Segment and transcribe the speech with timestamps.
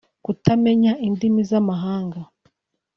[0.25, 2.19] Kutamenya indimi z’amahanga